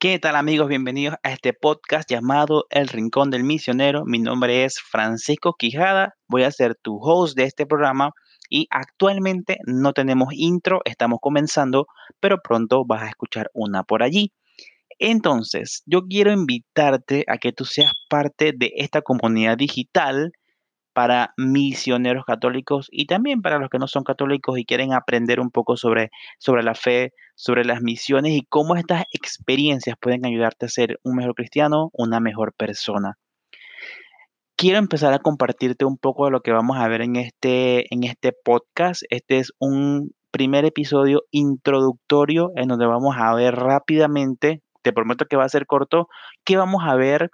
¿Qué 0.00 0.20
tal 0.20 0.36
amigos? 0.36 0.68
Bienvenidos 0.68 1.16
a 1.24 1.32
este 1.32 1.52
podcast 1.52 2.08
llamado 2.08 2.66
El 2.70 2.86
Rincón 2.86 3.30
del 3.30 3.42
Misionero. 3.42 4.04
Mi 4.04 4.20
nombre 4.20 4.64
es 4.64 4.78
Francisco 4.78 5.56
Quijada, 5.58 6.14
voy 6.28 6.44
a 6.44 6.52
ser 6.52 6.76
tu 6.76 7.00
host 7.02 7.36
de 7.36 7.42
este 7.42 7.66
programa 7.66 8.12
y 8.48 8.68
actualmente 8.70 9.58
no 9.66 9.92
tenemos 9.92 10.28
intro, 10.34 10.82
estamos 10.84 11.18
comenzando, 11.20 11.88
pero 12.20 12.38
pronto 12.44 12.84
vas 12.86 13.02
a 13.02 13.08
escuchar 13.08 13.50
una 13.54 13.82
por 13.82 14.04
allí. 14.04 14.30
Entonces, 15.00 15.82
yo 15.84 16.02
quiero 16.02 16.30
invitarte 16.30 17.24
a 17.26 17.38
que 17.38 17.52
tú 17.52 17.64
seas 17.64 17.90
parte 18.08 18.52
de 18.56 18.70
esta 18.76 19.02
comunidad 19.02 19.56
digital 19.56 20.30
para 20.98 21.32
misioneros 21.36 22.24
católicos 22.24 22.88
y 22.90 23.06
también 23.06 23.40
para 23.40 23.60
los 23.60 23.70
que 23.70 23.78
no 23.78 23.86
son 23.86 24.02
católicos 24.02 24.58
y 24.58 24.64
quieren 24.64 24.92
aprender 24.92 25.38
un 25.38 25.52
poco 25.52 25.76
sobre, 25.76 26.10
sobre 26.40 26.64
la 26.64 26.74
fe, 26.74 27.12
sobre 27.36 27.64
las 27.64 27.82
misiones 27.82 28.32
y 28.32 28.42
cómo 28.48 28.74
estas 28.74 29.04
experiencias 29.12 29.96
pueden 30.00 30.26
ayudarte 30.26 30.66
a 30.66 30.68
ser 30.68 30.98
un 31.04 31.14
mejor 31.14 31.36
cristiano, 31.36 31.90
una 31.92 32.18
mejor 32.18 32.52
persona. 32.52 33.16
Quiero 34.56 34.78
empezar 34.78 35.12
a 35.12 35.20
compartirte 35.20 35.84
un 35.84 35.98
poco 35.98 36.24
de 36.24 36.32
lo 36.32 36.40
que 36.40 36.50
vamos 36.50 36.78
a 36.78 36.88
ver 36.88 37.02
en 37.02 37.14
este, 37.14 37.94
en 37.94 38.02
este 38.02 38.32
podcast. 38.32 39.02
Este 39.08 39.38
es 39.38 39.52
un 39.60 40.10
primer 40.32 40.64
episodio 40.64 41.22
introductorio 41.30 42.50
en 42.56 42.66
donde 42.66 42.86
vamos 42.86 43.14
a 43.16 43.32
ver 43.36 43.54
rápidamente, 43.54 44.62
te 44.82 44.92
prometo 44.92 45.26
que 45.26 45.36
va 45.36 45.44
a 45.44 45.48
ser 45.48 45.66
corto, 45.66 46.08
qué 46.44 46.56
vamos 46.56 46.82
a 46.84 46.96
ver 46.96 47.30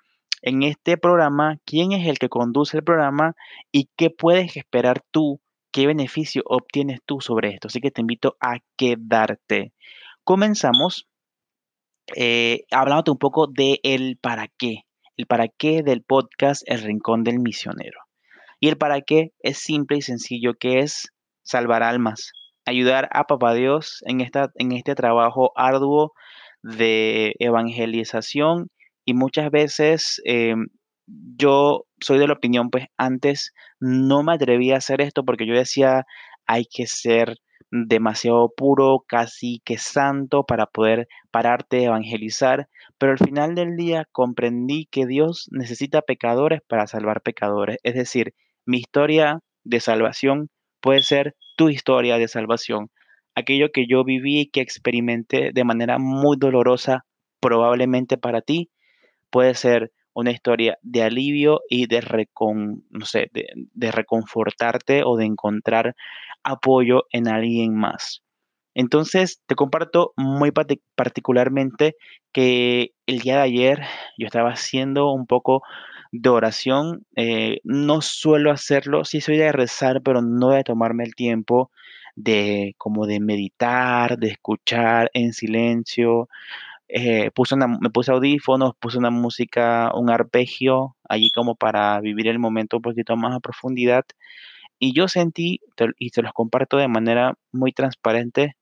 en 0.47 0.63
este 0.63 0.99
programa, 0.99 1.57
quién 1.65 1.93
es 1.93 2.07
el 2.07 2.19
que 2.19 2.29
conduce 2.29 2.77
el 2.77 2.85
programa 2.85 3.35
y 3.73 3.89
qué 3.97 4.11
puedes 4.11 4.59
esperar 4.59 5.03
tú, 5.11 5.41
qué 5.73 5.87
beneficio 5.87 6.43
obtienes 6.45 7.01
tú 7.07 7.23
sobre 7.23 7.55
esto. 7.55 7.69
Así 7.69 7.81
que 7.81 7.91
te 7.91 8.03
invito 8.03 8.37
a 8.41 8.59
quedarte. 8.77 9.73
Comenzamos 10.23 11.09
eh, 12.15 12.65
hablándote 12.71 13.11
un 13.11 13.17
poco 13.17 13.47
de 13.47 13.81
el 13.83 14.19
para 14.21 14.49
qué, 14.59 14.83
el 15.17 15.27
para 15.27 15.49
qué 15.49 15.83
del 15.83 16.03
podcast 16.03 16.63
El 16.67 16.83
Rincón 16.83 17.25
del 17.25 17.41
Misionero. 17.41 18.01
Y 18.61 18.69
el 18.69 18.77
para 18.77 19.01
qué 19.01 19.33
es 19.39 19.57
simple 19.57 19.97
y 19.97 20.03
sencillo, 20.03 20.53
que 20.61 20.81
es 20.81 21.09
salvar 21.43 21.83
almas, 21.83 22.33
ayudar 22.67 23.09
a 23.13 23.25
Papá 23.25 23.55
Dios 23.55 24.03
en, 24.05 24.21
esta, 24.21 24.51
en 24.57 24.73
este 24.73 24.95
trabajo 24.95 25.53
arduo 25.57 26.13
de 26.63 27.35
evangelización 27.39 28.69
y 29.05 29.15
muchas 29.15 29.51
veces 29.51 30.21
em, 30.25 30.69
yo 31.07 31.85
soy 32.01 32.19
de 32.19 32.27
la 32.27 32.35
opinión, 32.35 32.71
pues 32.71 32.87
antes 32.97 33.53
no 33.81 34.23
me 34.23 34.35
atrevía 34.35 34.75
a 34.75 34.79
hacer 34.79 35.01
esto 35.01 35.25
porque 35.25 35.47
yo 35.47 35.55
decía, 35.55 36.05
hay 36.47 36.65
que 36.67 36.87
ser 36.87 37.37
demasiado 37.71 38.53
puro, 38.57 39.05
casi 39.09 39.61
que 39.65 39.79
santo 39.79 40.45
para 40.45 40.67
poder 40.67 41.09
pararte 41.31 41.85
evangelizar, 41.85 42.69
pero 42.99 43.13
al 43.13 43.19
final 43.19 43.55
del 43.55 43.77
día 43.77 44.07
comprendí 44.13 44.87
que 44.91 45.07
Dios 45.07 45.49
necesita 45.51 46.03
pecadores 46.03 46.61
para 46.69 46.87
salvar 46.87 47.21
pecadores, 47.23 47.79
es 47.83 47.95
decir, 47.95 48.35
mi 48.65 48.79
historia 48.79 49.41
de 49.65 49.81
salvación 49.81 50.51
puede 50.81 51.03
ser 51.03 51.35
tu 51.57 51.69
historia 51.69 52.19
de 52.19 52.29
salvación. 52.29 52.91
Aquello 53.35 53.71
que 53.73 53.87
yo 53.89 54.05
viví 54.05 54.43
y 54.43 54.51
que 54.51 54.61
experimenté 54.61 55.51
de 55.53 55.65
manera 55.65 55.99
muy 55.99 56.37
dolorosa, 56.39 57.05
probablemente 57.41 58.17
para 58.17 58.41
ti, 58.41 58.71
puede 59.35 59.55
ser 59.55 59.91
una 60.13 60.31
historia 60.31 60.79
de 60.83 61.03
alivio 61.03 61.63
y 61.69 61.89
de, 61.89 62.01
recon, 62.01 62.85
no 62.91 63.05
sé, 63.05 63.33
de, 63.33 63.91
reconfortarte 63.91 65.03
o 65.05 65.17
de 65.17 65.25
encontrar 65.25 65.97
apoyo 66.45 67.07
en 67.11 67.27
alguien 67.27 67.75
más. 67.75 68.23
Entonces, 68.77 69.41
te 69.47 69.57
comparto 69.57 70.13
muy 70.17 70.53
particularmente 70.95 71.97
que 72.33 72.93
el 73.07 73.19
día 73.23 73.39
de 73.39 73.43
ayer 73.43 73.81
yo 74.17 74.27
estaba 74.27 74.51
haciendo 74.51 75.11
un 75.11 75.27
poco 75.27 75.65
de 76.13 76.29
oración. 76.29 77.05
Eh, 77.17 77.59
no 77.65 78.03
suelo 78.03 78.53
hacerlo, 78.53 79.05
sí 79.05 79.21
soy 79.21 79.37
de 79.37 79.51
rezar, 79.51 80.01
pero 80.03 80.23
no 80.23 80.51
de 80.51 80.63
tomarme 80.63 81.03
el 81.03 81.17
tiempo 81.17 81.73
de 82.15 82.77
como 82.79 83.07
de 83.09 83.19
meditar, 83.19 84.17
de 84.17 84.29
escuchar 84.29 85.11
en 85.13 85.33
silencio, 85.33 86.29
eh, 86.89 87.31
puse 87.33 87.57
me 87.57 87.91
puse 87.91 88.13
audífonos, 88.13 88.75
puse 88.79 88.99
una 88.99 89.11
música, 89.11 89.91
un 89.95 90.11
arpegio, 90.11 90.97
allí 91.09 91.31
como 91.31 91.57
para 91.57 92.01
vivir 92.01 92.29
el 92.29 92.39
momento 92.39 92.77
un 92.79 92.83
poquito 92.83 93.17
más 93.17 93.35
a 93.35 93.41
profundidad. 93.41 94.05
Y 94.79 94.95
yo 94.95 95.09
sentí, 95.09 95.61
y 95.99 96.11
te 96.11 96.23
los 96.23 96.33
comparto 96.33 96.77
de 96.77 96.89
manera 96.89 97.35
muy 97.53 97.73
transparente, 97.73 98.57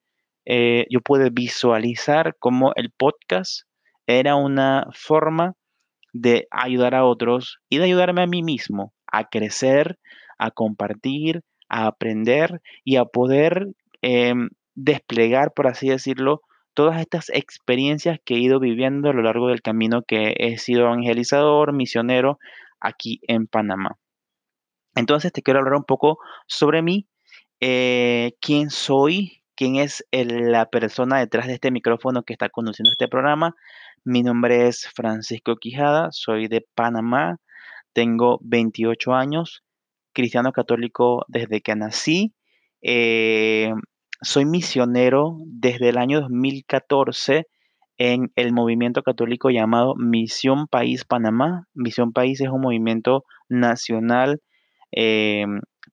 eh, 0.45 0.87
yo 0.91 1.01
pude 1.01 1.31
visualizar 1.31 2.37
cómo 2.39 2.73
el 2.77 2.91
podcast 2.91 3.63
era 4.07 4.37
una 4.37 4.89
forma 4.93 5.55
de 6.13 6.47
ayudar 6.51 6.95
a 6.95 7.05
otros 7.05 7.61
y 7.69 7.79
de 7.79 7.85
ayudarme 7.85 8.23
a 8.23 8.27
mí 8.27 8.43
mismo 8.43 8.93
a 9.07 9.29
crecer, 9.29 9.99
a 10.39 10.51
compartir, 10.51 11.43
a 11.69 11.87
aprender 11.87 12.61
y 12.85 12.97
a 12.97 13.05
poder 13.05 13.69
em, 14.03 14.51
desplegar, 14.75 15.53
por 15.55 15.67
así 15.67 15.89
decirlo, 15.89 16.43
todas 16.75 17.01
estas 17.01 17.29
experiencias 17.31 18.19
que 18.25 18.35
he 18.35 18.39
ido 18.39 18.61
viviendo 18.61 19.11
a 19.11 19.13
lo 19.13 19.23
largo 19.23 19.49
del 19.49 19.63
camino 19.63 20.03
que 20.03 20.35
he 20.39 20.59
sido 20.59 20.83
evangelizador, 20.83 21.73
misionero 21.73 22.39
aquí 22.81 23.21
en 23.29 23.47
Panamá. 23.47 23.99
Entonces 24.95 25.33
te 25.33 25.43
quiero 25.43 25.61
hablar 25.61 25.75
un 25.75 25.85
poco 25.85 26.19
sobre 26.47 26.83
mí, 26.83 27.09
eh, 27.61 28.33
quién 28.41 28.71
soy, 28.71 29.43
quién 29.55 29.77
es 29.77 30.05
la 30.11 30.67
persona 30.67 31.19
detrás 31.19 31.47
de 31.47 31.55
este 31.55 31.71
micrófono 31.71 32.25
que 32.25 32.33
está 32.33 32.49
conduciendo 32.49 32.91
este 32.91 33.09
programa. 33.09 33.55
Mi 34.05 34.23
nombre 34.23 34.69
es 34.69 34.89
Francisco 34.95 35.57
Quijada, 35.57 36.09
soy 36.13 36.49
de 36.49 36.67
Panamá, 36.75 37.39
tengo 37.93 38.39
28 38.43 39.15
años, 39.15 39.63
cristiano 40.13 40.53
católico 40.53 41.25
desde 41.29 41.61
que 41.61 41.77
nací. 41.77 42.35
Eh, 42.83 43.73
soy 44.23 44.45
misionero 44.45 45.37
desde 45.47 45.89
el 45.89 45.99
año 45.99 46.21
2014 46.21 47.47
en 47.99 48.33
el 48.37 48.53
movimiento 48.53 49.03
católico 49.03 49.51
llamado 49.51 49.95
Misión 49.97 50.69
País 50.69 51.05
Panamá. 51.05 51.67
Misión 51.75 52.13
País 52.13 52.41
es 52.41 52.49
un 52.49 52.61
movimiento 52.61 53.25
nacional, 53.49 54.41
eh, 54.93 55.45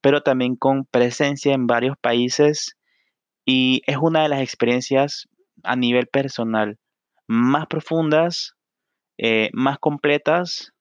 pero 0.01 0.22
también 0.22 0.56
con 0.56 0.85
presencia 0.85 1.53
en 1.53 1.66
varios 1.68 1.97
países 2.00 2.78
y 3.45 3.81
es 3.88 3.97
una 3.97 4.22
de 4.23 4.29
las 4.29 4.41
experiencias 4.41 5.28
a 5.63 5.75
nivel 5.75 6.07
personal 6.07 6.78
más 7.28 7.68
profundas, 7.68 8.53
eh, 9.18 9.50
más 9.53 9.79
completas, 9.79 10.72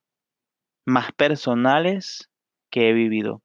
más 0.87 1.12
personales 1.12 2.28
que 2.70 2.91
he 2.91 2.92
vivido. 2.92 3.42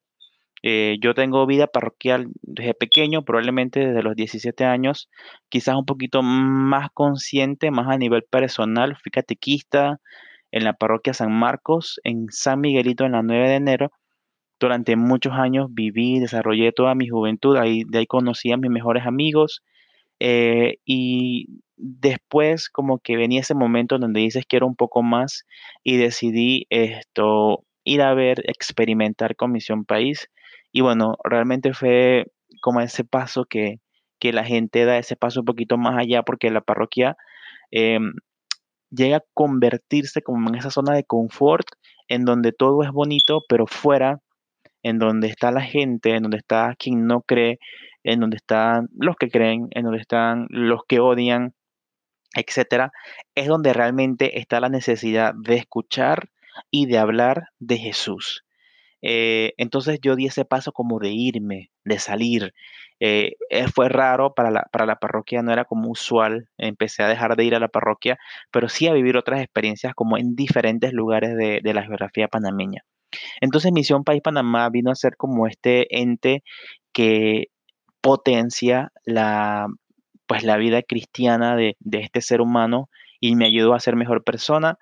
Eh, 0.66 0.98
yo 1.02 1.14
tengo 1.14 1.46
vida 1.46 1.68
parroquial 1.68 2.28
desde 2.42 2.74
pequeño, 2.74 3.26
probablemente 3.26 3.82
desde 3.82 4.02
los 4.02 4.16
17 4.16 4.64
años, 4.64 5.10
quizás 5.50 5.76
un 5.76 5.86
poquito 5.86 6.24
más 6.24 6.90
consciente, 6.94 7.70
más 7.70 7.88
a 7.90 7.98
nivel 7.98 8.24
personal. 8.24 8.96
Fui 8.96 9.12
catequista 9.12 10.00
en 10.52 10.64
la 10.64 10.74
parroquia 10.74 11.14
San 11.14 11.34
Marcos, 11.34 12.00
en 12.06 12.28
San 12.32 12.62
Miguelito, 12.62 13.06
en 13.06 13.12
la 13.12 13.24
9 13.24 13.50
de 13.50 13.56
enero. 13.56 13.92
Durante 14.60 14.96
muchos 14.96 15.34
años 15.34 15.68
viví, 15.72 16.20
desarrollé 16.20 16.72
toda 16.72 16.96
mi 16.96 17.10
juventud, 17.10 17.58
ahí, 17.58 17.84
de 17.90 18.00
ahí 18.00 18.08
conocí 18.08 18.52
a 18.54 18.58
mis 18.58 18.72
mejores 18.72 19.06
amigos. 19.06 19.64
Eh, 20.20 20.78
y 20.86 21.48
después 21.76 22.70
como 22.70 23.00
que 23.00 23.18
venía 23.18 23.42
ese 23.42 23.56
momento 23.56 23.98
donde 23.98 24.22
dices 24.22 24.46
quiero 24.48 24.68
un 24.68 24.76
poco 24.76 25.02
más 25.04 25.46
y 25.84 25.98
decidí 25.98 26.66
esto 26.70 27.66
ir 27.84 28.02
a 28.02 28.14
ver, 28.14 28.44
experimentar 28.48 29.36
con 29.36 29.52
Misión 29.52 29.86
País 29.86 30.30
y 30.74 30.82
bueno, 30.82 31.16
realmente 31.24 31.74
fue 31.74 32.26
como 32.62 32.82
ese 32.82 33.06
paso 33.06 33.46
que, 33.46 33.80
la 34.22 34.46
gente 34.46 34.86
da, 34.86 34.98
ese 34.98 35.18
paso 35.18 35.42
un 35.42 35.46
poquito 35.46 35.78
más 35.78 35.98
allá, 35.98 36.24
porque 36.24 36.50
la 36.50 36.62
parroquia 36.62 37.18
em, 37.72 38.14
llega 38.90 39.18
a 39.18 39.24
convertirse 39.34 40.22
como 40.22 40.48
en 40.48 40.56
esa 40.56 40.72
zona 40.72 40.96
de 40.96 41.04
confort, 41.04 41.68
en 42.08 42.24
donde 42.24 42.54
todo 42.54 42.84
es 42.84 42.92
bonito, 42.92 43.42
pero 43.50 43.68
fuera, 43.68 44.22
en 44.82 44.98
donde 44.98 45.28
está 45.28 45.52
la 45.52 45.62
gente, 45.62 46.16
en 46.16 46.24
donde 46.24 46.38
está 46.38 46.74
quien 46.80 47.06
no 47.06 47.22
cree, 47.22 47.60
en 48.04 48.22
donde 48.22 48.38
están 48.38 48.88
los 48.98 49.18
que 49.18 49.30
creen, 49.30 49.68
en 49.72 49.84
donde 49.84 50.00
están 50.00 50.48
los 50.50 50.86
que 50.88 51.02
odian, 51.02 51.54
etcétera, 52.34 52.94
es 53.36 53.48
donde 53.48 53.74
realmente 53.74 54.40
está 54.40 54.62
la 54.62 54.70
necesidad 54.70 55.34
de 55.36 55.56
escuchar 55.56 56.30
y 56.72 56.86
de 56.86 56.98
hablar 56.98 57.50
de 57.60 57.78
Jesús. 57.78 58.46
Eh, 59.04 59.54
entonces 59.58 60.00
yo 60.02 60.16
di 60.16 60.28
ese 60.28 60.46
paso 60.46 60.72
como 60.72 61.00
de 61.00 61.10
irme, 61.12 61.70
de 61.86 62.00
salir. 62.00 62.54
Eh, 63.00 63.34
eh, 63.50 63.68
fue 63.68 63.90
raro 63.90 64.34
para 64.34 64.50
la, 64.50 64.64
para 64.72 64.86
la 64.86 64.96
parroquia, 64.96 65.44
no 65.44 65.52
era 65.52 65.66
como 65.66 65.90
usual. 65.90 66.50
Empecé 66.58 67.04
a 67.04 67.10
dejar 67.10 67.36
de 67.36 67.46
ir 67.46 67.56
a 67.56 67.60
la 67.60 67.68
parroquia, 67.68 68.18
pero 68.52 68.70
sí 68.70 68.88
a 68.88 68.94
vivir 68.94 69.18
otras 69.18 69.42
experiencias 69.42 69.94
como 69.94 70.18
en 70.18 70.36
diferentes 70.36 70.94
lugares 70.94 71.36
de, 71.36 71.60
de 71.62 71.74
la 71.74 71.84
geografía 71.84 72.30
panameña. 72.30 72.84
Entonces 73.42 73.72
Misión 73.72 74.04
País 74.04 74.22
Panamá 74.24 74.70
vino 74.70 74.92
a 74.92 74.96
ser 74.96 75.18
como 75.18 75.48
este 75.48 76.02
ente 76.02 76.44
que 76.94 77.48
potencia 78.02 78.92
la, 79.06 79.68
pues, 80.28 80.44
la 80.44 80.58
vida 80.58 80.82
cristiana 80.84 81.56
de, 81.56 81.78
de 81.80 82.00
este 82.00 82.22
ser 82.22 82.42
humano 82.42 82.90
y 83.20 83.36
me 83.36 83.46
ayudó 83.46 83.74
a 83.74 83.80
ser 83.80 83.96
mejor 83.96 84.24
persona. 84.24 84.78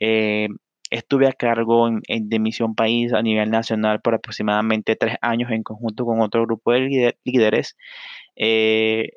Eh, 0.00 0.48
estuve 0.90 1.26
a 1.26 1.32
cargo 1.32 1.88
de 2.08 2.38
Misión 2.38 2.74
País 2.74 3.12
a 3.12 3.22
nivel 3.22 3.50
nacional 3.50 4.00
por 4.00 4.14
aproximadamente 4.14 4.96
tres 4.96 5.16
años 5.22 5.50
en 5.50 5.62
conjunto 5.62 6.04
con 6.04 6.20
otro 6.20 6.44
grupo 6.44 6.72
de 6.72 7.16
líderes. 7.24 7.76
Eh, 8.36 9.10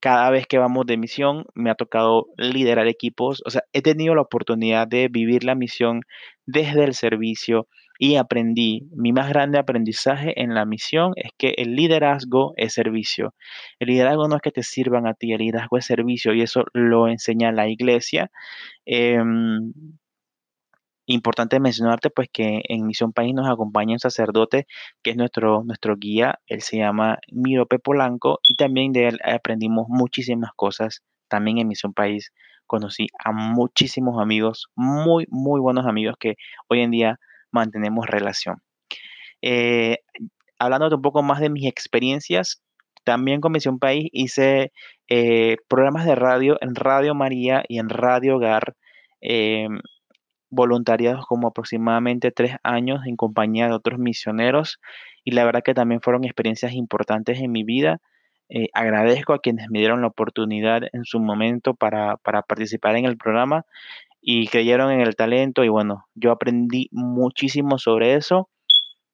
cada 0.00 0.30
vez 0.30 0.46
que 0.46 0.58
vamos 0.58 0.86
de 0.86 0.96
misión 0.96 1.44
me 1.54 1.70
ha 1.70 1.74
tocado 1.74 2.26
liderar 2.38 2.88
equipos, 2.88 3.42
o 3.44 3.50
sea, 3.50 3.64
he 3.74 3.82
tenido 3.82 4.14
la 4.14 4.22
oportunidad 4.22 4.88
de 4.88 5.08
vivir 5.08 5.44
la 5.44 5.54
misión 5.54 6.00
desde 6.46 6.84
el 6.84 6.94
servicio 6.94 7.68
y 7.98 8.16
aprendí, 8.16 8.88
mi 8.96 9.12
más 9.12 9.28
grande 9.28 9.58
aprendizaje 9.58 10.40
en 10.42 10.54
la 10.54 10.64
misión 10.64 11.12
es 11.16 11.32
que 11.36 11.50
el 11.58 11.76
liderazgo 11.76 12.54
es 12.56 12.72
servicio. 12.72 13.34
El 13.78 13.88
liderazgo 13.88 14.26
no 14.26 14.36
es 14.36 14.42
que 14.42 14.52
te 14.52 14.62
sirvan 14.62 15.06
a 15.06 15.12
ti, 15.12 15.34
el 15.34 15.40
liderazgo 15.40 15.76
es 15.76 15.84
servicio 15.84 16.32
y 16.32 16.40
eso 16.40 16.64
lo 16.72 17.08
enseña 17.08 17.52
la 17.52 17.68
iglesia. 17.68 18.30
Em, 18.86 19.74
Importante 21.12 21.58
mencionarte 21.58 22.08
pues 22.08 22.28
que 22.32 22.62
en 22.68 22.86
Misión 22.86 23.12
País 23.12 23.34
nos 23.34 23.50
acompaña 23.50 23.94
un 23.94 23.98
sacerdote 23.98 24.68
que 25.02 25.10
es 25.10 25.16
nuestro, 25.16 25.64
nuestro 25.64 25.96
guía, 25.96 26.38
él 26.46 26.62
se 26.62 26.76
llama 26.76 27.18
Mirope 27.32 27.80
Polanco 27.80 28.38
y 28.44 28.54
también 28.54 28.92
de 28.92 29.08
él 29.08 29.18
aprendimos 29.24 29.88
muchísimas 29.88 30.52
cosas. 30.54 31.02
También 31.26 31.58
en 31.58 31.66
Misión 31.66 31.94
País 31.94 32.32
conocí 32.68 33.08
a 33.24 33.32
muchísimos 33.32 34.22
amigos, 34.22 34.68
muy, 34.76 35.26
muy 35.30 35.60
buenos 35.60 35.84
amigos 35.84 36.14
que 36.16 36.36
hoy 36.68 36.82
en 36.82 36.92
día 36.92 37.18
mantenemos 37.50 38.06
relación. 38.06 38.62
Eh, 39.42 39.98
hablando 40.60 40.94
un 40.94 41.02
poco 41.02 41.24
más 41.24 41.40
de 41.40 41.50
mis 41.50 41.66
experiencias, 41.66 42.62
también 43.02 43.40
con 43.40 43.50
Misión 43.50 43.80
País 43.80 44.08
hice 44.12 44.70
eh, 45.08 45.56
programas 45.66 46.04
de 46.04 46.14
radio 46.14 46.56
en 46.60 46.76
Radio 46.76 47.16
María 47.16 47.64
y 47.66 47.80
en 47.80 47.88
Radio 47.88 48.36
Hogar. 48.36 48.76
Eh, 49.20 49.66
voluntariados 50.50 51.26
como 51.26 51.48
aproximadamente 51.48 52.32
tres 52.32 52.56
años 52.62 53.00
en 53.06 53.16
compañía 53.16 53.68
de 53.68 53.74
otros 53.74 53.98
misioneros 53.98 54.80
y 55.24 55.32
la 55.32 55.44
verdad 55.44 55.62
que 55.64 55.74
también 55.74 56.00
fueron 56.00 56.24
experiencias 56.24 56.72
importantes 56.72 57.40
en 57.40 57.52
mi 57.52 57.64
vida. 57.64 58.00
Eh, 58.48 58.68
agradezco 58.74 59.32
a 59.32 59.38
quienes 59.38 59.68
me 59.70 59.78
dieron 59.78 60.00
la 60.00 60.08
oportunidad 60.08 60.82
en 60.92 61.04
su 61.04 61.20
momento 61.20 61.74
para, 61.74 62.16
participar 62.16 62.96
en 62.96 63.04
el 63.04 63.16
programa 63.16 63.64
y 64.20 64.48
creyeron 64.48 64.90
en 64.90 65.00
el 65.00 65.14
talento 65.14 65.64
y 65.64 65.68
bueno, 65.68 66.06
yo 66.14 66.32
aprendí 66.32 66.88
muchísimo 66.90 67.78
sobre 67.78 68.14
eso. 68.14 68.50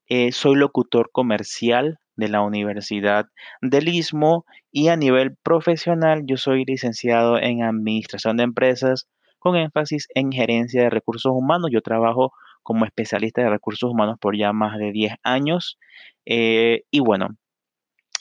Eh, 0.08 0.32
soy 0.32 0.56
locutor 0.56 1.10
comercial 1.12 1.98
de 2.16 2.28
la 2.28 2.40
Universidad 2.40 3.26
del 3.60 3.88
Istmo 3.88 4.46
y 4.72 4.88
a 4.88 4.96
nivel 4.96 5.36
profesional 5.36 6.22
yo 6.24 6.38
soy 6.38 6.64
licenciado 6.64 7.38
en 7.38 7.62
Administración 7.62 8.38
de 8.38 8.44
Empresas 8.44 9.06
con 9.38 9.56
énfasis 9.56 10.08
en 10.14 10.32
gerencia 10.32 10.82
de 10.82 10.90
recursos 10.90 11.32
humanos. 11.32 11.70
Yo 11.72 11.82
trabajo 11.82 12.32
como 12.62 12.84
especialista 12.84 13.42
de 13.42 13.50
recursos 13.50 13.90
humanos 13.90 14.16
por 14.20 14.36
ya 14.36 14.52
más 14.52 14.78
de 14.78 14.92
10 14.92 15.14
años. 15.22 15.78
Eh, 16.24 16.82
y 16.90 17.00
bueno, 17.00 17.28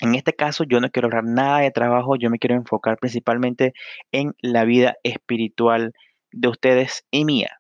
en 0.02 0.16
este 0.16 0.34
caso 0.34 0.64
yo 0.66 0.80
no 0.80 0.90
quiero 0.90 1.08
hablar 1.08 1.24
nada 1.24 1.60
de 1.60 1.72
trabajo, 1.72 2.16
yo 2.16 2.30
me 2.30 2.38
quiero 2.38 2.56
enfocar 2.56 2.98
principalmente 2.98 3.74
en 4.12 4.36
la 4.42 4.66
vida 4.66 4.96
espiritual 5.04 5.94
de 6.32 6.48
ustedes 6.48 7.06
y 7.12 7.26
mía. 7.26 7.60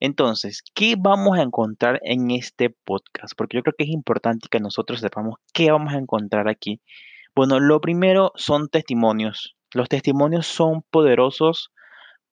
Entonces, 0.00 0.62
¿qué 0.74 0.94
vamos 0.98 1.38
a 1.38 1.42
encontrar 1.42 2.00
en 2.02 2.30
este 2.30 2.70
podcast? 2.70 3.34
Porque 3.36 3.56
yo 3.56 3.62
creo 3.62 3.74
que 3.76 3.84
es 3.84 3.90
importante 3.90 4.48
que 4.50 4.60
nosotros 4.60 5.00
sepamos 5.00 5.36
qué 5.52 5.70
vamos 5.70 5.94
a 5.94 5.98
encontrar 5.98 6.48
aquí. 6.48 6.80
Bueno, 7.34 7.60
lo 7.60 7.80
primero 7.80 8.32
son 8.36 8.68
testimonios. 8.68 9.56
Los 9.74 9.88
testimonios 9.88 10.46
son 10.46 10.82
poderosos 10.90 11.70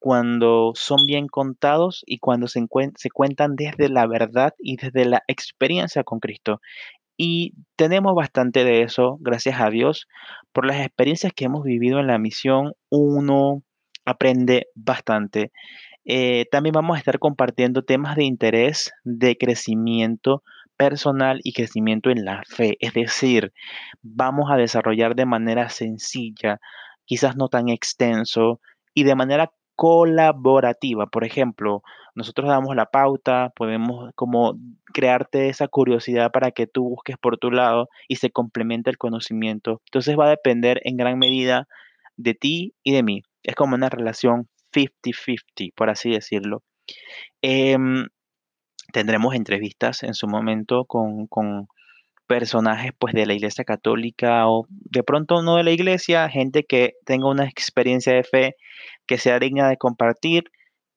cuando 0.04 0.72
son 0.74 1.06
bien 1.06 1.28
contados 1.28 2.02
y 2.06 2.18
cuando 2.18 2.46
se, 2.46 2.62
se 2.96 3.08
cuentan 3.08 3.56
desde 3.56 3.88
la 3.88 4.06
verdad 4.06 4.52
y 4.58 4.76
desde 4.76 5.06
la 5.06 5.22
experiencia 5.28 6.04
con 6.04 6.20
Cristo. 6.20 6.60
Y 7.16 7.54
tenemos 7.74 8.14
bastante 8.14 8.64
de 8.64 8.82
eso, 8.82 9.16
gracias 9.20 9.58
a 9.62 9.70
Dios, 9.70 10.06
por 10.52 10.66
las 10.66 10.76
experiencias 10.80 11.32
que 11.32 11.46
hemos 11.46 11.64
vivido 11.64 12.00
en 12.00 12.08
la 12.08 12.18
misión, 12.18 12.74
uno 12.90 13.62
aprende 14.04 14.66
bastante. 14.74 15.52
Eh, 16.04 16.48
también 16.50 16.74
vamos 16.74 16.96
a 16.96 16.98
estar 16.98 17.18
compartiendo 17.18 17.82
temas 17.82 18.14
de 18.14 18.24
interés, 18.24 18.92
de 19.04 19.38
crecimiento 19.38 20.42
personal 20.76 21.40
y 21.44 21.54
crecimiento 21.54 22.10
en 22.10 22.26
la 22.26 22.42
fe. 22.46 22.76
Es 22.80 22.92
decir, 22.92 23.54
vamos 24.02 24.50
a 24.50 24.58
desarrollar 24.58 25.14
de 25.14 25.24
manera 25.24 25.70
sencilla, 25.70 26.60
quizás 27.06 27.36
no 27.36 27.48
tan 27.48 27.70
extenso, 27.70 28.60
y 28.92 29.04
de 29.04 29.14
manera 29.14 29.50
colaborativa. 29.76 31.06
Por 31.06 31.24
ejemplo, 31.24 31.82
nosotros 32.14 32.48
damos 32.48 32.76
la 32.76 32.86
pauta, 32.86 33.52
podemos 33.56 34.10
como 34.14 34.54
crearte 34.92 35.48
esa 35.48 35.68
curiosidad 35.68 36.30
para 36.30 36.52
que 36.52 36.66
tú 36.66 36.88
busques 36.88 37.16
por 37.18 37.38
tu 37.38 37.50
lado 37.50 37.88
y 38.08 38.16
se 38.16 38.30
complemente 38.30 38.90
el 38.90 38.98
conocimiento. 38.98 39.80
Entonces 39.86 40.16
va 40.18 40.26
a 40.26 40.30
depender 40.30 40.80
en 40.84 40.96
gran 40.96 41.18
medida 41.18 41.66
de 42.16 42.34
ti 42.34 42.74
y 42.82 42.92
de 42.92 43.02
mí. 43.02 43.22
Es 43.42 43.54
como 43.54 43.74
una 43.74 43.88
relación 43.88 44.48
50-50, 44.72 45.72
por 45.74 45.90
así 45.90 46.10
decirlo. 46.10 46.62
Em, 47.42 48.08
tendremos 48.92 49.34
entrevistas 49.34 50.02
en 50.02 50.14
su 50.14 50.28
momento 50.28 50.84
con, 50.84 51.26
con 51.26 51.68
personajes 52.26 52.92
pues 52.98 53.14
de 53.14 53.26
la 53.26 53.34
iglesia 53.34 53.64
católica 53.64 54.48
o 54.48 54.66
de 54.68 55.02
pronto 55.02 55.42
no 55.42 55.56
de 55.56 55.64
la 55.64 55.70
iglesia, 55.70 56.28
gente 56.28 56.64
que 56.64 56.94
tenga 57.04 57.28
una 57.28 57.44
experiencia 57.44 58.14
de 58.14 58.24
fe 58.24 58.56
que 59.06 59.18
sea 59.18 59.38
digna 59.38 59.68
de 59.68 59.76
compartir. 59.76 60.44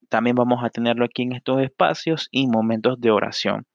También 0.09 0.35
vamos 0.35 0.63
a 0.63 0.69
tenerlo 0.69 1.05
aquí 1.05 1.23
en 1.23 1.33
estos 1.33 1.61
espacios 1.61 2.29
y 2.31 2.47
momentos 2.47 2.99
de 2.99 3.11
oración. 3.11 3.65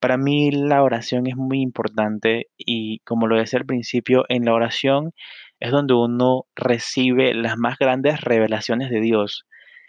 Para 0.00 0.16
mí 0.16 0.50
la 0.52 0.82
oración 0.82 1.26
es 1.26 1.36
muy 1.36 1.60
importante 1.60 2.46
y 2.56 3.00
como 3.00 3.26
lo 3.26 3.36
decía 3.36 3.58
al 3.58 3.66
principio, 3.66 4.24
en 4.28 4.44
la 4.44 4.54
oración 4.54 5.12
es 5.60 5.72
donde 5.72 5.94
uno 5.94 6.44
recibe 6.54 7.34
las 7.34 7.56
más 7.58 7.78
grandes 7.78 8.20
revelaciones 8.20 8.90
de 8.90 9.00
Dios. 9.00 9.44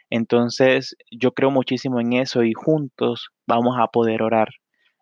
Entonces 0.09 0.95
yo 1.11 1.33
creo 1.33 1.51
muchísimo 1.51 1.99
en 1.99 2.13
eso 2.13 2.43
y 2.43 2.53
juntos 2.53 3.29
vamos 3.47 3.77
a 3.79 3.87
poder 3.87 4.23
orar. 4.23 4.49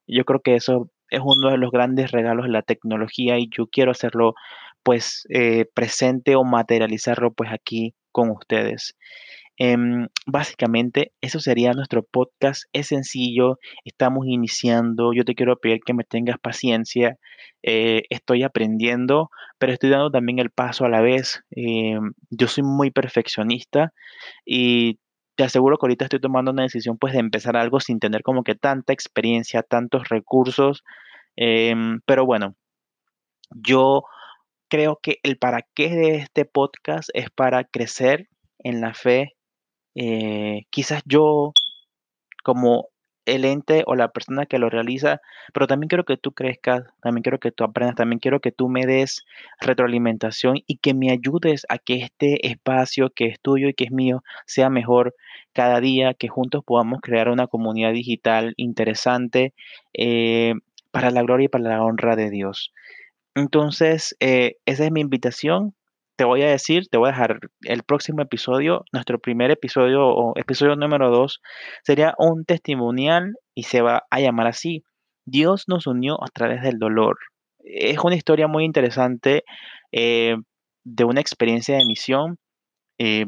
Yo 0.08 0.26
creo 0.26 0.42
que 0.42 0.56
eso 0.56 0.90
es 1.10 1.22
uno 1.24 1.50
de 1.52 1.58
los 1.58 1.72
grandes 1.72 2.12
regalos 2.12 2.46
de 2.46 2.52
la 2.52 2.62
tecnología 2.62 3.40
y 3.40 3.50
yo 3.50 3.68
quiero 3.68 3.92
hacerlo 3.92 4.34
pues 4.84 5.26
eh, 5.30 5.66
presente 5.74 6.36
o 6.36 6.44
materializarlo 6.44 7.34
pues 7.34 7.52
aquí 7.52 7.94
con 8.12 8.32
ustedes. 8.32 8.96
Em, 9.60 10.08
básicamente, 10.28 11.14
eso 11.22 11.40
sería 11.40 11.74
nuestro 11.74 12.04
podcast. 12.04 12.64
Es 12.74 12.88
sencillo, 12.88 13.58
estamos 13.86 14.28
iniciando. 14.28 15.14
Yo 15.14 15.26
te 15.26 15.34
quiero 15.36 15.58
pedir 15.58 15.80
que 15.86 15.94
me 15.94 16.04
tengas 16.04 16.38
paciencia. 16.40 17.18
Eh, 17.64 18.04
estoy 18.10 18.44
aprendiendo, 18.44 19.30
pero 19.58 19.74
estoy 19.74 19.90
dando 19.90 20.12
también 20.12 20.40
el 20.40 20.52
paso 20.52 20.86
a 20.86 20.90
la 20.90 21.02
vez. 21.02 21.42
Em, 21.52 22.14
yo 22.30 22.48
soy 22.48 22.64
muy 22.64 22.92
perfeccionista 22.92 23.94
y 24.46 25.00
te 25.36 25.44
aseguro 25.44 25.78
que 25.78 25.86
ahorita 25.86 26.06
estoy 26.06 26.20
tomando 26.20 26.52
una 26.52 26.64
decisión 26.64 26.98
pues 26.98 27.14
de 27.14 27.20
empezar 27.20 27.58
algo 27.58 27.80
sin 27.80 28.00
tener 28.00 28.24
como 28.24 28.44
que 28.44 28.56
tanta 28.56 28.94
experiencia, 28.94 29.64
tantos 29.64 30.10
recursos. 30.10 30.84
Em, 31.38 32.02
pero 32.06 32.26
bueno, 32.26 32.56
yo 33.52 34.04
creo 34.70 35.00
que 35.02 35.20
el 35.24 35.38
para 35.38 35.62
qué 35.76 35.90
de 35.90 36.16
este 36.18 36.46
podcast 36.46 37.10
es 37.14 37.30
para 37.32 37.64
crecer 37.64 38.28
en 38.60 38.82
la 38.82 38.94
fe. 38.94 39.36
Eh, 39.96 40.64
quizás 40.70 41.02
yo 41.06 41.54
como 42.44 42.90
el 43.28 43.46
ente 43.46 43.84
o 43.88 43.96
la 43.96 44.10
persona 44.10 44.46
que 44.46 44.58
lo 44.58 44.70
realiza, 44.70 45.22
pero 45.54 45.68
también 45.68 45.90
quiero 45.90 46.06
que 46.06 46.18
tú 46.18 46.32
crezcas, 46.32 46.84
también 47.02 47.24
quiero 47.24 47.40
que 47.40 47.52
tú 47.52 47.66
aprendas, 47.66 47.96
también 47.98 48.20
quiero 48.20 48.40
que 48.40 48.52
tú 48.54 48.70
me 48.70 48.86
des 48.86 49.26
retroalimentación 49.60 50.60
y 50.66 50.78
que 50.78 50.94
me 50.94 51.12
ayudes 51.12 51.66
a 51.70 51.78
que 51.78 51.96
este 51.96 52.48
espacio 52.48 53.10
que 53.10 53.26
es 53.28 53.40
tuyo 53.42 53.68
y 53.68 53.74
que 53.74 53.86
es 53.86 53.92
mío 53.92 54.24
sea 54.46 54.70
mejor 54.70 55.14
cada 55.54 55.82
día, 55.82 56.14
que 56.14 56.30
juntos 56.30 56.64
podamos 56.66 57.02
crear 57.02 57.30
una 57.30 57.48
comunidad 57.48 57.92
digital 57.92 58.54
interesante 58.56 59.54
eh, 59.94 60.54
para 60.92 61.12
la 61.12 61.22
gloria 61.22 61.46
y 61.46 61.50
para 61.50 61.70
la 61.70 61.84
honra 61.84 62.16
de 62.16 62.30
Dios. 62.30 62.74
Entonces, 63.36 64.16
eh, 64.20 64.56
esa 64.66 64.86
es 64.86 64.92
mi 64.92 65.02
invitación. 65.02 65.76
Te 66.16 66.26
voy 66.26 66.42
a 66.42 66.50
decir, 66.50 66.88
te 66.90 66.98
voy 66.98 67.10
a 67.10 67.12
dejar 67.12 67.40
el 67.62 67.84
próximo 67.84 68.24
episodio, 68.24 68.84
nuestro 68.92 69.20
primer 69.20 69.52
episodio 69.52 70.08
o 70.08 70.34
episodio 70.36 70.76
número 70.76 71.12
dos, 71.12 71.42
sería 71.84 72.16
un 72.18 72.46
testimonial 72.46 73.36
y 73.54 73.64
se 73.64 73.82
va 73.82 74.04
a 74.10 74.20
llamar 74.20 74.48
así. 74.48 74.84
Dios 75.26 75.66
nos 75.68 75.86
unió 75.86 76.24
a 76.24 76.28
través 76.34 76.64
del 76.64 76.80
dolor. 76.80 77.20
Es 77.60 78.00
una 78.04 78.16
historia 78.16 78.48
muy 78.48 78.64
interesante 78.64 79.44
eh, 79.92 80.38
de 80.84 81.04
una 81.04 81.22
experiencia 81.22 81.78
de 81.78 81.86
misión 81.86 82.40
eh, 82.98 83.26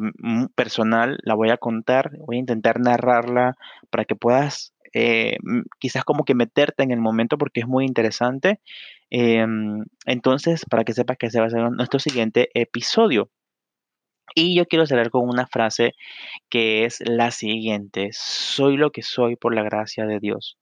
personal. 0.56 1.20
La 1.24 1.36
voy 1.36 1.52
a 1.52 1.58
contar, 1.58 2.12
voy 2.26 2.38
a 2.38 2.40
intentar 2.40 2.80
narrarla 2.80 3.56
para 3.92 4.06
que 4.06 4.16
puedas 4.16 4.74
quizás 5.80 6.04
como 6.04 6.24
que 6.24 6.36
meterte 6.36 6.84
en 6.84 6.92
el 6.92 7.00
momento 7.00 7.38
porque 7.38 7.62
es 7.62 7.68
muy 7.68 7.86
interesante 7.86 8.60
Em, 9.12 9.86
entonces, 10.06 10.66
para 10.70 10.84
que 10.84 10.94
sepas 10.94 11.18
que 11.18 11.30
se 11.32 11.40
va 11.40 11.46
a 11.46 11.48
hacer 11.48 11.62
nuestro 11.72 12.00
siguiente 12.00 12.50
episodio. 12.54 13.30
Y 14.36 14.56
yo 14.56 14.66
quiero 14.68 14.86
cerrar 14.86 15.10
con 15.10 15.28
una 15.28 15.48
frase 15.48 15.94
que 16.50 16.86
es 16.86 17.00
la 17.06 17.32
siguiente, 17.32 18.10
soy 18.14 18.78
lo 18.78 18.92
que 18.92 19.02
soy 19.02 19.36
por 19.36 19.56
la 19.56 19.64
gracia 19.64 20.06
de 20.06 20.20
Dios. 20.20 20.58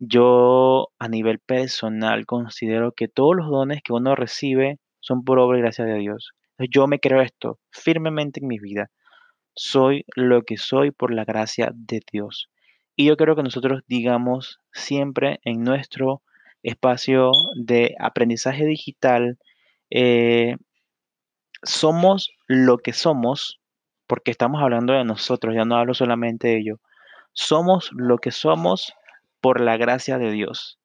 Yo 0.00 0.88
a 0.98 1.08
nivel 1.08 1.40
personal 1.40 2.26
considero 2.26 2.92
que 2.92 3.08
todos 3.08 3.36
los 3.36 3.48
dones 3.50 3.82
que 3.82 3.92
uno 3.92 4.14
recibe 4.16 4.78
son 5.00 5.24
por 5.24 5.38
obra 5.38 5.58
y 5.58 5.62
gracia 5.62 5.84
de 5.84 5.98
Dios. 5.98 6.32
Yo 6.70 6.86
me 6.86 7.00
creo 7.00 7.20
esto 7.22 7.58
firmemente 7.70 8.40
en 8.40 8.48
mi 8.48 8.58
vida. 8.58 8.90
Soy 9.54 10.04
lo 10.16 10.42
que 10.42 10.56
soy 10.56 10.92
por 10.92 11.12
la 11.12 11.24
gracia 11.24 11.70
de 11.74 12.00
Dios. 12.10 12.48
Y 13.00 13.04
yo 13.04 13.16
creo 13.16 13.36
que 13.36 13.44
nosotros 13.44 13.82
digamos 13.86 14.58
siempre 14.72 15.38
en 15.44 15.62
nuestro 15.62 16.20
espacio 16.64 17.30
de 17.54 17.94
aprendizaje 18.00 18.66
digital, 18.66 19.38
eh, 19.88 20.56
somos 21.62 22.32
lo 22.48 22.78
que 22.78 22.92
somos, 22.92 23.60
porque 24.08 24.32
estamos 24.32 24.60
hablando 24.60 24.94
de 24.94 25.04
nosotros, 25.04 25.54
ya 25.54 25.64
no 25.64 25.76
hablo 25.76 25.94
solamente 25.94 26.48
de 26.48 26.58
ello. 26.58 26.80
Somos 27.34 27.90
lo 27.92 28.18
que 28.18 28.32
somos 28.32 28.92
por 29.40 29.60
la 29.60 29.76
gracia 29.76 30.18
de 30.18 30.32
Dios. 30.32 30.80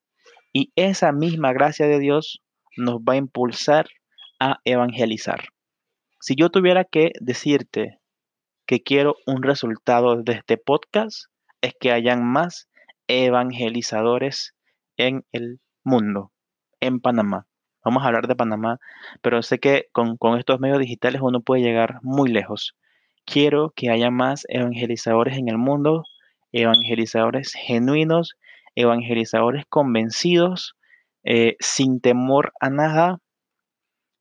Y 0.54 0.72
esa 0.76 1.12
misma 1.14 1.52
gracia 1.52 1.88
de 1.88 1.98
Dios 1.98 2.44
nos 2.78 2.98
va 2.98 3.14
a 3.14 3.18
impulsar 3.18 3.88
a 4.40 4.60
evangelizar. 4.66 5.46
Si 6.20 6.36
yo 6.36 6.52
tuviera 6.52 6.84
que 6.84 7.12
decirte 7.20 7.98
que 8.68 8.84
quiero 8.84 9.16
un 9.26 9.42
resultado 9.42 10.22
de 10.22 10.34
este 10.34 10.58
podcast, 10.58 11.33
es 11.64 11.74
que 11.80 11.94
hayan 11.94 12.26
más 12.26 12.68
evangelizadores 13.08 14.54
en 14.98 15.26
el 15.32 15.62
mundo, 15.84 16.32
en 16.82 17.00
Panamá. 17.00 17.48
Vamos 17.86 18.04
a 18.04 18.08
hablar 18.08 18.28
de 18.28 18.36
Panamá, 18.36 18.80
pero 19.22 19.42
sé 19.42 19.60
que 19.60 19.88
con, 19.94 20.18
estos 20.38 20.60
medios 20.60 20.80
digitales 20.80 21.22
uno 21.22 21.40
puede 21.40 21.64
llegar 21.64 22.00
muy 22.02 22.30
lejos. 22.30 22.76
Quiero 23.26 23.72
que 23.78 23.90
haya 23.90 24.12
más 24.12 24.46
evangelizadores 24.50 25.38
en 25.38 25.48
el 25.48 25.58
mundo, 25.58 26.04
evangelizadores 26.52 27.54
genuinos, 27.54 28.36
evangelizadores 28.76 29.66
convencidos, 29.70 30.76
eh, 31.24 31.56
sin 31.62 32.02
temor 32.02 32.52
a 32.60 32.70
nada, 32.70 33.20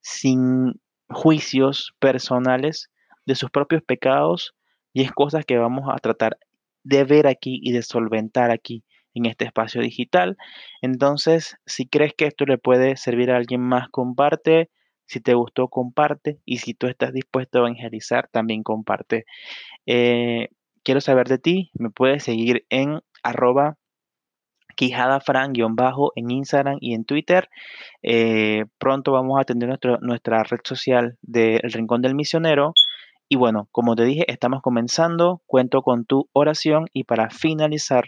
sin 0.00 0.80
juicios 1.08 1.92
personales 1.98 2.88
de 3.26 3.34
sus 3.34 3.50
propios 3.50 3.82
pecados, 3.82 4.54
y 4.92 5.02
es 5.02 5.10
cosas 5.10 5.44
que 5.44 5.58
vamos 5.58 5.88
a 5.92 5.98
tratar 5.98 6.38
de 6.84 7.04
ver 7.04 7.26
aquí 7.26 7.60
y 7.62 7.72
de 7.72 7.82
solventar 7.82 8.50
aquí 8.50 8.84
en 9.14 9.26
este 9.26 9.44
espacio 9.44 9.80
digital. 9.80 10.36
Entonces, 10.80 11.56
si 11.66 11.86
crees 11.86 12.14
que 12.14 12.26
esto 12.26 12.44
le 12.44 12.58
puede 12.58 12.96
servir 12.96 13.30
a 13.30 13.36
alguien 13.36 13.60
más, 13.60 13.88
comparte. 13.88 14.70
Si 15.06 15.20
te 15.20 15.34
gustó, 15.34 15.68
comparte. 15.68 16.38
Y 16.44 16.58
si 16.58 16.74
tú 16.74 16.86
estás 16.86 17.12
dispuesto 17.12 17.58
a 17.58 17.60
evangelizar, 17.62 18.28
también 18.32 18.62
comparte. 18.62 19.26
Eh, 19.86 20.48
quiero 20.82 21.00
saber 21.00 21.28
de 21.28 21.38
ti. 21.38 21.70
Me 21.74 21.90
puedes 21.90 22.24
seguir 22.24 22.64
en 22.70 23.00
arroba 23.22 23.76
quijadafran-bajo 24.76 26.12
en 26.16 26.30
Instagram 26.30 26.78
y 26.80 26.94
en 26.94 27.04
Twitter. 27.04 27.48
Eh, 28.02 28.64
pronto 28.78 29.12
vamos 29.12 29.38
a 29.40 29.44
tener 29.44 29.78
nuestra 30.00 30.42
red 30.44 30.60
social 30.64 31.18
del 31.20 31.60
Rincón 31.62 32.02
del 32.02 32.14
Misionero. 32.14 32.72
Y 33.32 33.36
bueno, 33.36 33.66
como 33.72 33.96
te 33.96 34.04
dije, 34.04 34.30
estamos 34.30 34.60
comenzando. 34.60 35.40
Cuento 35.46 35.80
con 35.80 36.04
tu 36.04 36.28
oración 36.34 36.84
y 36.92 37.04
para 37.04 37.30
finalizar 37.30 38.04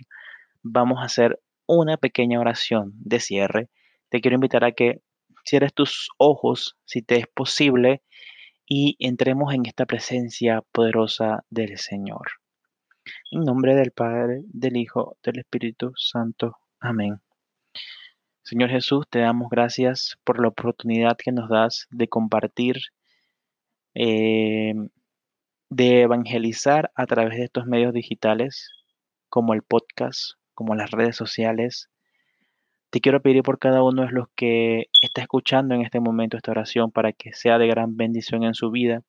vamos 0.63 0.99
a 1.01 1.07
hacer 1.07 1.41
una 1.67 1.97
pequeña 1.97 2.39
oración 2.39 2.93
de 2.97 3.21
cierre. 3.21 3.71
Te 4.11 4.21
quiero 4.21 4.35
invitar 4.35 4.67
a 4.67 4.73
que 4.73 5.01
cierres 5.43 5.73
tus 5.73 6.11
ojos, 6.19 6.77
si 6.85 7.01
te 7.01 7.17
es 7.17 7.27
posible, 7.27 8.03
y 8.67 8.97
entremos 8.99 9.55
en 9.55 9.65
esta 9.65 9.87
presencia 9.87 10.61
poderosa 10.73 11.43
del 11.49 11.79
Señor. 11.79 12.33
En 13.31 13.45
nombre 13.45 13.75
del 13.77 13.93
Padre, 13.93 14.43
del 14.49 14.77
Hijo, 14.77 15.17
del 15.23 15.39
Espíritu 15.39 15.93
Santo. 15.97 16.59
Amén. 16.81 17.23
Señor 18.43 18.69
Jesús, 18.69 19.07
te 19.09 19.21
damos 19.21 19.49
gracias 19.49 20.19
por 20.23 20.43
la 20.43 20.49
oportunidad 20.49 21.17
que 21.17 21.33
nos 21.33 21.49
das 21.49 21.87
de 21.91 22.09
compartir, 22.09 22.77
eh, 23.95 24.75
de 25.75 26.03
evangelizar 26.03 26.93
a 26.95 27.05
través 27.05 27.37
de 27.37 27.47
estos 27.47 27.67
medios 27.67 27.93
digitales, 27.93 28.71
como 29.29 29.55
el 29.55 29.63
podcast, 29.63 30.35
como 30.55 30.77
las 30.77 30.93
redes 30.93 31.17
sociales. 31.17 31.91
Te 32.91 33.01
quiero 33.01 33.21
pedir 33.21 33.43
por 33.43 33.59
cada 33.59 33.83
uno 33.83 34.03
de 34.03 34.13
los 34.13 34.29
que 34.37 34.85
está 35.01 35.23
escuchando 35.23 35.75
en 35.75 35.81
este 35.81 35.99
momento 35.99 36.37
esta 36.37 36.53
oración 36.53 36.93
para 36.93 37.13
que 37.13 37.33
sea 37.33 37.59
de 37.59 37.67
gran 37.67 37.97
bendición 37.97 38.45
en 38.45 38.55
su 38.55 38.71
vida, 38.71 39.03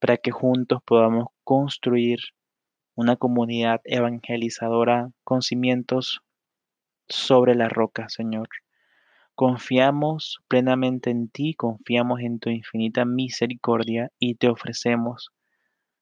para 0.00 0.18
que 0.18 0.32
juntos 0.32 0.82
podamos 0.84 1.28
construir 1.44 2.18
una 2.94 3.16
comunidad 3.16 3.80
evangelizadora 3.84 5.12
con 5.24 5.40
cimientos 5.40 6.20
sobre 7.08 7.54
la 7.54 7.70
roca, 7.70 8.10
Señor. 8.10 8.48
Confiamos 9.34 10.40
plenamente 10.46 11.08
en 11.08 11.30
ti, 11.30 11.54
confiamos 11.54 12.20
en 12.20 12.38
tu 12.38 12.50
infinita 12.50 13.06
misericordia 13.06 14.10
y 14.18 14.34
te 14.34 14.48
ofrecemos 14.48 15.30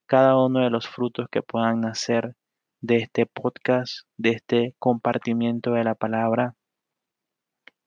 cada 0.07 0.37
uno 0.37 0.61
de 0.61 0.71
los 0.71 0.89
frutos 0.89 1.27
que 1.31 1.43
puedan 1.43 1.81
nacer 1.81 2.35
de 2.81 2.97
este 2.97 3.27
podcast, 3.27 4.07
de 4.17 4.31
este 4.31 4.75
compartimiento 4.79 5.73
de 5.73 5.85
la 5.85 5.95
palabra. 5.95 6.55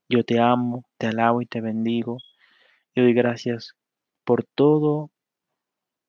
Yo 0.07 0.23
te 0.23 0.39
amo, 0.39 0.85
te 0.97 1.07
alabo 1.07 1.41
y 1.41 1.45
te 1.45 1.61
bendigo. 1.61 2.17
Y 2.93 3.01
doy 3.01 3.13
gracias 3.13 3.75
por 4.23 4.43
todo 4.43 5.11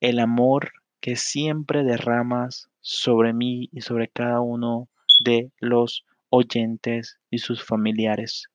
el 0.01 0.21
amor 0.21 0.73
que 1.01 1.17
siempre 1.17 1.83
derramas 1.83 2.69
sobre 2.81 3.33
mí 3.33 3.69
y 3.73 3.81
sobre 3.81 4.09
cada 4.09 4.41
uno 4.41 4.89
de 5.25 5.51
los 5.59 6.05
oyentes 6.31 7.19
y 7.31 7.39
sus 7.39 7.65
familiares. 7.65 8.49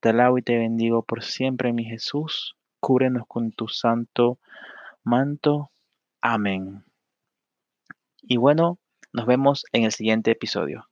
Te 0.00 0.10
alabo 0.10 0.38
y 0.38 0.42
te 0.42 0.56
bendigo 0.56 1.02
por 1.02 1.22
siempre, 1.22 1.72
mi 1.72 1.84
Jesús. 1.84 2.56
Cúbrenos 2.80 3.24
con 3.26 3.52
tu 3.52 3.68
santo 3.68 4.38
manto. 5.04 5.70
Amén. 6.30 6.84
Y 8.20 8.36
bueno, 8.36 8.78
nos 9.14 9.24
vemos 9.24 9.64
en 9.72 9.84
el 9.84 9.92
siguiente 9.92 10.30
episodio. 10.30 10.87